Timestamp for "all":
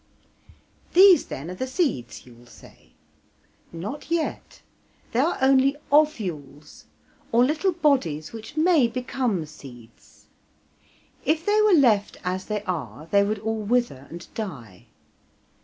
13.37-13.61